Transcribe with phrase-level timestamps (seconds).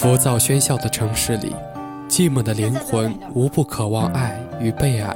[0.00, 1.54] 浮躁喧嚣的城市里，
[2.08, 5.14] 寂寞的灵魂无不渴望爱与被爱。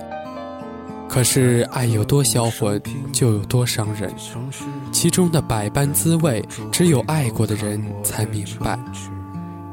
[1.09, 2.79] 可是爱有多销魂，
[3.11, 4.13] 就有多伤人。
[4.93, 8.79] 其中的百般滋味，只有爱过的人才明白。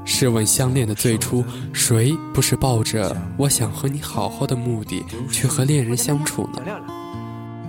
[0.06, 1.44] 试问相恋的最初，
[1.74, 6.62] 谁不是抱着我想和你好好的目的去和恋人相处呢？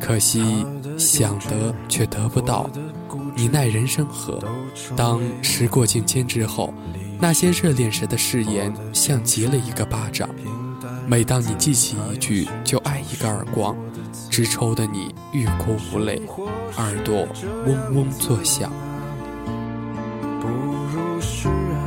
[0.00, 0.64] 可惜
[0.96, 2.70] 想得却得不到，
[3.34, 4.38] 你奈人生何？
[4.94, 6.72] 当时过境迁之后。
[7.22, 10.28] 那些热恋时的誓言，像极了一个巴掌。
[11.06, 13.76] 每当你记起一句，就挨一个耳光，
[14.28, 16.20] 直抽得你欲哭无泪，
[16.78, 17.24] 耳朵
[17.64, 18.72] 嗡嗡作响。
[20.40, 21.78] 不如是啊，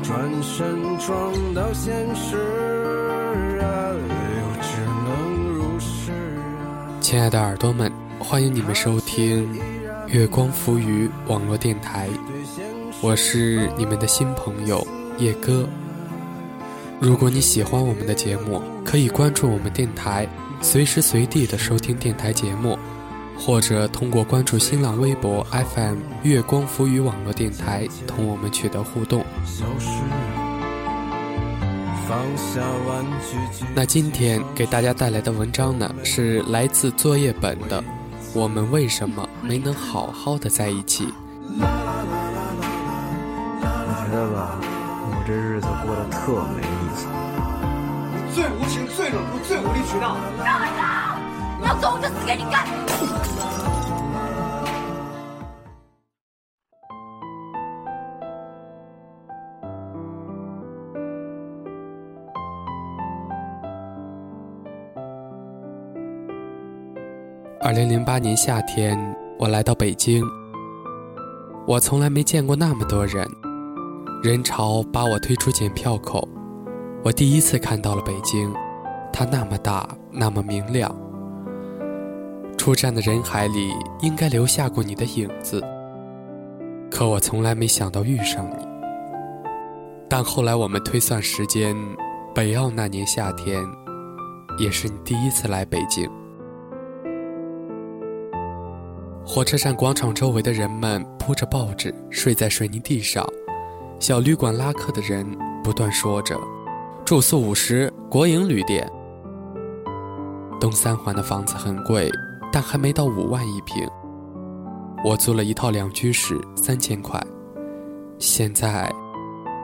[0.00, 2.36] 转身撞到现实
[3.60, 3.66] 啊，
[3.98, 5.08] 又只能
[5.48, 7.00] 如是啊。
[7.00, 9.58] 亲爱的耳朵们，欢迎你们收听
[10.06, 12.08] 月光浮于网络电台。
[13.00, 14.86] 我是你们的新朋友
[15.18, 15.68] 叶哥。
[17.00, 20.26] 如果你喜欢我们的节目，可以关注我们电台，
[20.62, 22.78] 随时随地的收听电台节目，
[23.38, 29.24] 或者通过关注新浪微博 FM 月光浮语网络电台同我们取得互动。
[33.74, 37.82] 那今天给大家带来的文章呢，是来自作业本的
[38.34, 41.04] 《我们为什么没能好好的在一起》。
[45.54, 47.06] 日子过得特没意思。
[48.34, 50.16] 最无情、最冷酷、最无理取闹。
[50.44, 51.16] 让开！
[51.64, 52.66] 要走我就死给你看！
[67.60, 68.98] 二零零八年夏天，
[69.38, 70.24] 我来到北京。
[71.64, 73.24] 我从来没见过那么多人。
[74.24, 76.26] 人潮把我推出检票口，
[77.04, 78.50] 我第一次看到了北京，
[79.12, 80.90] 它那么大，那么明亮。
[82.56, 85.62] 出站的人海里应该留下过你的影子，
[86.90, 88.66] 可我从来没想到遇上你。
[90.08, 91.76] 但后来我们推算时间，
[92.34, 93.62] 北奥那年夏天，
[94.58, 96.10] 也是你第一次来北京。
[99.22, 103.22] 火车站广场周围的人们铺着报纸，睡在水泥地上。
[104.00, 105.26] 小旅馆拉客的人
[105.62, 106.38] 不断说着
[107.06, 108.90] ：“住宿五十，国营旅店。”
[110.60, 112.10] 东三环的房子很贵，
[112.52, 113.88] 但还没到五万一平。
[115.04, 117.22] 我租了一套两居室，三千块，
[118.18, 118.92] 现在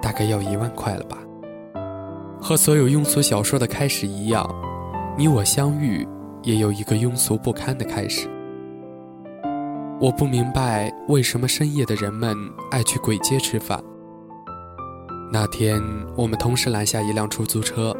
[0.02, 1.18] 大概要一万块了吧。
[2.40, 4.48] 和所有庸俗小说的开始一样，
[5.18, 6.06] 你我相遇
[6.42, 8.28] 也有一个庸俗不堪的开始。
[10.00, 12.34] 我不明白为什么深夜的人们
[12.70, 13.82] 爱去鬼街吃饭。
[15.32, 15.80] 那天，
[16.16, 17.96] 我们同时拦下一辆出租车，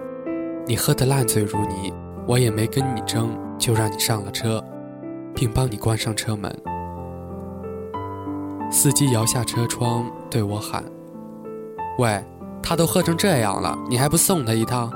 [0.66, 1.92] 你喝得烂醉如泥，
[2.26, 4.60] 我也没跟你争，就让你上了车，
[5.32, 6.52] 并帮你关上车门。
[8.68, 10.82] 司机摇下车窗对我喊
[11.98, 12.20] ：“喂，
[12.60, 14.90] 他都喝成这样了，你还不送他一趟？”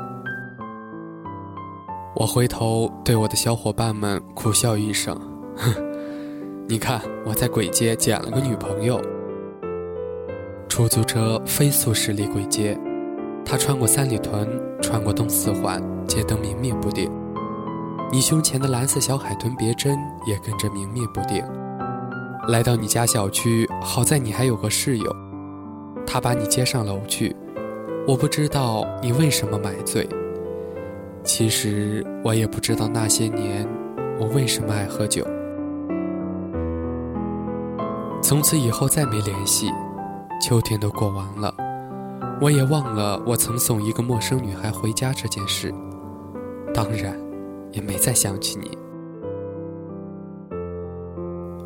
[2.16, 5.16] 我回头对我的小伙伴们苦笑一声
[5.54, 5.72] ：“哼，
[6.68, 9.00] 你看我在鬼街捡了个女朋友。”
[10.74, 12.76] 出租车飞速驶离鬼街，
[13.46, 14.44] 他穿过三里屯，
[14.82, 17.08] 穿过东四环，街灯明灭不定。
[18.10, 19.96] 你胸前的蓝色小海豚别针
[20.26, 21.44] 也跟着明灭不定。
[22.48, 25.16] 来到你家小区，好在你还有个室友，
[26.04, 27.36] 他把你接上楼去。
[28.04, 30.08] 我不知道你为什么买醉，
[31.22, 33.64] 其实我也不知道那些年
[34.18, 35.24] 我为什么爱喝酒。
[38.20, 39.70] 从此以后再没联系。
[40.40, 41.54] 秋天都过完了，
[42.40, 45.74] 我也忘了我曾送一个陌生女孩回家这件事，
[46.74, 47.18] 当然，
[47.72, 48.76] 也没再想起你。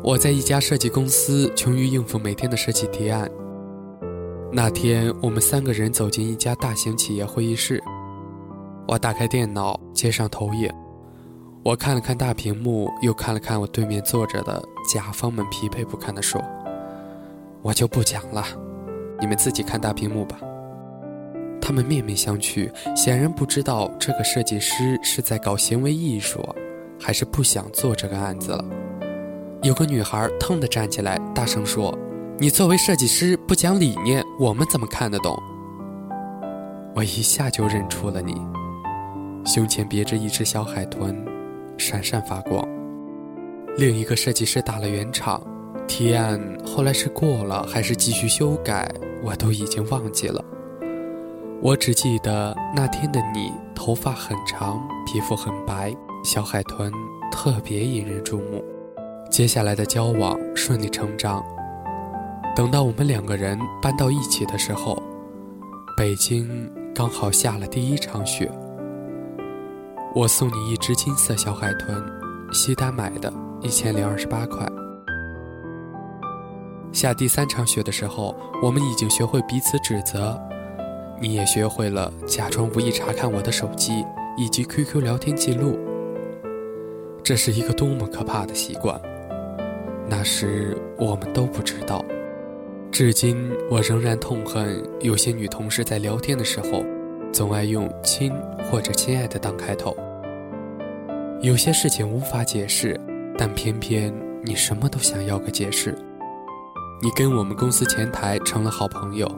[0.01, 3.29] 我在一家设计公司，穷于应付每天的设计提案。
[4.51, 7.83] 那天，我们三个人走进一家大型企业会议室，
[8.87, 10.71] 我打开电脑，接上投影，
[11.63, 16.41] 我看了看大屏幕，又看了看我对面坐着的甲方们，疲惫不堪地说
[17.61, 18.45] ：“我就不讲了。”
[19.21, 20.39] 你们自己看大屏幕吧。
[21.61, 26.39] 他们面面相觑，显然不知道这个设计师是在搞行为艺术，
[26.99, 28.63] 还是不想做这个案子了。
[29.61, 31.95] 有个女孩腾地站起来，大声说
[32.39, 35.37] ：“你作为设计师不讲理念，我们怎么看得懂？”
[36.95, 38.41] 我一下就认出了你，
[39.45, 41.23] 胸前别着一只小海豚，
[41.77, 42.65] 闪闪发光。
[43.77, 45.45] 另一个设计师打了圆场。
[45.89, 48.89] 提案后来是过了还是继续修改，
[49.23, 50.45] 我都已经忘记了。
[51.61, 55.93] 我只记得那天的你，头发很长，皮肤很白，
[56.23, 56.91] 小海豚
[57.31, 58.63] 特别引人注目。
[59.31, 61.43] 接下来的交往顺理成章。
[62.55, 65.01] 等到我们两个人搬到一起的时候，
[65.97, 68.49] 北京刚好下了第一场雪。
[70.13, 72.01] 我送你一只金色小海豚，
[72.53, 74.65] 西单买的，一千零二十八块。
[76.91, 80.39] 下第三场雪的时候，我们已经学会彼此指责。
[81.21, 84.05] 你也学会了假装无意查看我的手机
[84.37, 85.77] 以及 QQ 聊天记录，
[87.23, 88.99] 这是一个多么可怕的习惯。
[90.07, 92.03] 那时我们都不知道，
[92.91, 96.83] 至今我仍然痛恨有些女同事在聊天的时候，
[97.31, 98.33] 总爱用“亲”
[98.71, 99.95] 或者“亲爱的”当开头。
[101.41, 102.99] 有些事情无法解释，
[103.37, 105.95] 但偏偏你什么都想要个解释。
[107.01, 109.29] 你跟我们公司前台成了好朋友。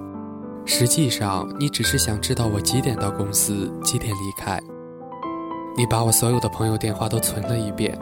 [0.66, 4.60] 实际上，你只是想知道我几点到公司，几点离开。
[5.78, 7.98] 你把我所有的朋友电话都存了一遍。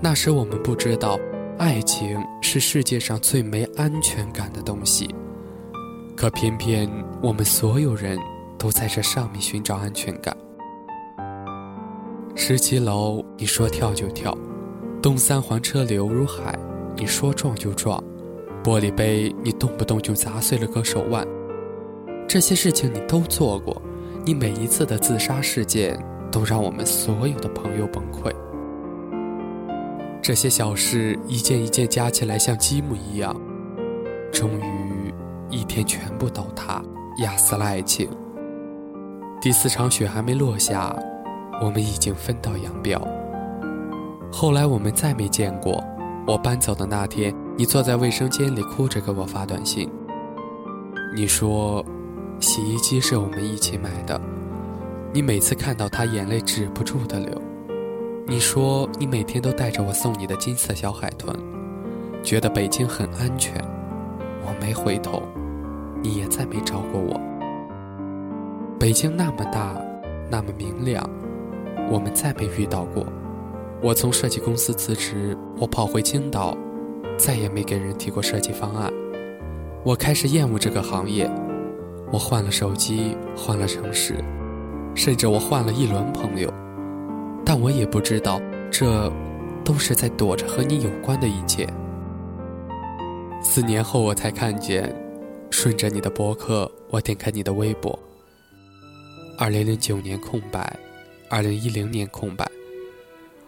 [0.00, 1.18] 那时我们不知道，
[1.58, 5.14] 爱情是世界上最没安全感的东西。
[6.14, 6.90] 可偏偏
[7.22, 8.18] 我们所有人
[8.58, 10.36] 都在这上面寻找安全感。
[12.34, 14.32] 十七楼，你说跳就跳；
[15.02, 16.58] 东三环车流如海，
[16.96, 17.98] 你说撞就撞；
[18.62, 21.26] 玻璃杯，你动不动就砸碎了个手腕。
[22.28, 23.80] 这些事情你都做过，
[24.24, 25.98] 你每一次的自杀事件
[26.30, 28.30] 都让我们所有的朋友崩溃。
[30.22, 33.34] 这些小事一件一件加起来像积木一样，
[34.30, 35.14] 终于
[35.48, 36.82] 一天全部倒塌，
[37.18, 38.08] 压死了爱情。
[39.40, 40.94] 第四场雪还没落下，
[41.62, 43.00] 我们已经分道扬镳。
[44.30, 45.82] 后来我们再没见过。
[46.30, 49.90] 我搬走的那天，你坐在卫生间里哭着给我发短信，
[51.16, 51.84] 你说。
[52.38, 54.18] 洗衣机是我们一起买的，
[55.12, 57.42] 你每次看到它，眼泪止不住的流。
[58.26, 61.36] 你说你每天都带着我送你的金色小海豚，
[62.22, 63.62] 觉得北京很安全。
[64.42, 65.22] 我没回头，
[66.02, 67.20] 你也再没找过我。
[68.78, 69.76] 北京那么大，
[70.30, 71.06] 那么明亮，
[71.90, 73.04] 我们再没遇到过。
[73.82, 76.54] 我从设计公司辞职，我跑回青岛，
[77.16, 78.92] 再也没给人提过设计方案。
[79.82, 81.30] 我开始厌恶这个行业。
[82.12, 84.16] 我换了手机，换了城市，
[84.94, 86.52] 甚至我换了一轮朋友，
[87.42, 88.38] 但我也不知道，
[88.70, 89.10] 这
[89.64, 91.66] 都是在躲着和你有关的一切。
[93.40, 94.94] 四年后，我才看见，
[95.50, 97.96] 顺着你的博客，我点开你的微博。
[99.38, 100.76] 二零零九年空白，
[101.30, 102.49] 二零一零年空白，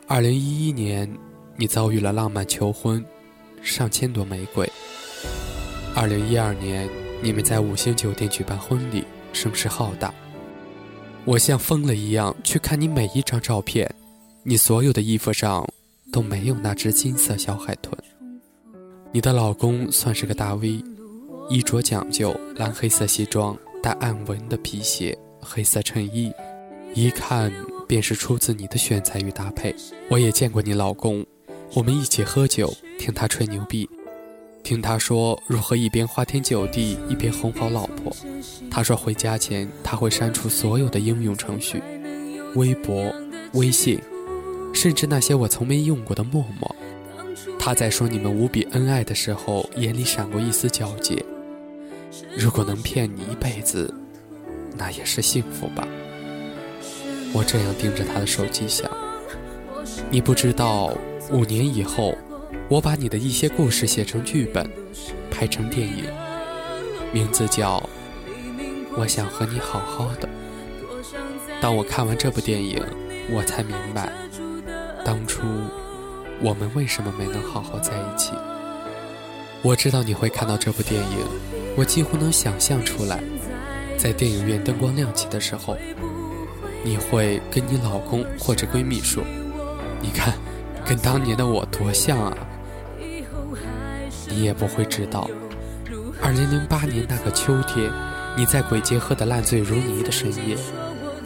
[0.06, 1.10] 二零一一年，
[1.56, 3.04] 你遭遇了浪漫求婚，
[3.62, 4.70] 上千朵玫瑰。
[5.94, 6.88] 二零一二年。
[7.24, 10.12] 你们在五星酒店举办婚礼，声势浩大。
[11.24, 13.88] 我像疯了一样去看你每一张照片，
[14.42, 15.64] 你所有的衣服上
[16.10, 17.96] 都没有那只金色小海豚。
[19.12, 20.84] 你的老公算是个大 V，
[21.48, 26.32] 衣着讲究，蓝黑色西装，带暗纹的皮鞋，黑色衬衣，
[26.92, 27.52] 一看
[27.92, 29.76] 便是出自你的选材与搭配。
[30.08, 31.22] 我也见过你老公，
[31.74, 33.86] 我们一起喝酒，听他吹牛逼。
[34.62, 38.10] 听他说如何一边花天酒地一边哄好老婆，
[38.70, 41.82] 他说回家前他会删除所有的应用程序，
[42.54, 43.14] 微博、
[43.52, 44.00] 微信，
[44.72, 46.74] 甚至那些我从没用过的陌陌。
[47.58, 51.22] 他在说你们无比恩爱的时候，眼里闪过一丝皎洁。
[52.38, 53.92] 如果能骗你一辈子，
[54.78, 55.86] 那也是幸福吧。
[57.32, 58.90] 我这样盯着他的手机想，
[60.10, 60.92] 你不知道
[61.30, 62.16] 五年以后。
[62.68, 64.66] 我把你的一些故事写成剧本，
[65.30, 66.06] 拍成电影，
[67.12, 67.78] 名字叫
[68.96, 70.28] 《我想和你好好的》。
[71.60, 72.82] 当我看完这部电影，
[73.30, 74.10] 我才明白，
[75.04, 75.42] 当初
[76.40, 78.32] 我们为什么没能好好在一起。
[79.60, 81.18] 我知道你会看到这部电影，
[81.76, 83.22] 我几乎能想象出来，
[83.98, 85.76] 在电影院灯光亮起的时候，
[86.84, 89.22] 你会跟你老公或者闺蜜说
[90.00, 90.34] ：“你看，
[90.84, 92.36] 跟当年的我多像啊！”
[94.28, 95.28] 你也不会知道，
[96.22, 97.90] 二零零八年那个秋天，
[98.36, 100.56] 你在鬼街喝得烂醉如泥的深夜，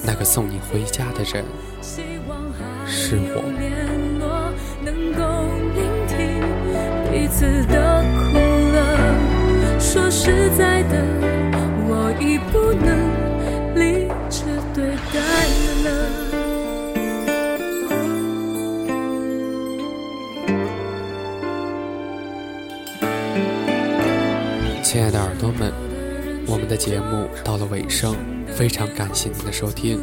[0.02, 1.44] 那个送你回家的人
[2.86, 3.42] 是我。
[9.78, 11.02] 说实在的，
[11.88, 12.88] 我已不能
[13.74, 14.05] 理
[24.82, 25.72] 亲爱的耳朵们，
[26.68, 28.16] 的节目到了尾声，
[28.48, 30.00] 非常感谢您的收听。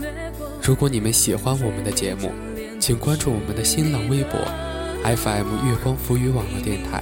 [0.62, 2.32] 如果你们喜欢我们的节目，
[2.79, 4.39] 请关注我们的新浪微博
[5.03, 7.01] FM 月光浮语网络电台，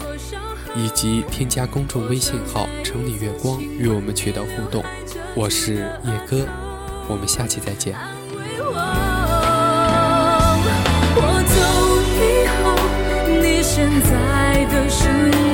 [0.76, 4.84] 以及添加公众微信号“城里月光”与我们取得互动。
[5.36, 6.48] 我是叶哥，
[7.12, 7.94] 我们下期再见。
[11.14, 11.56] 我走
[12.16, 12.64] 以后，
[13.42, 15.51] 你现在的生活。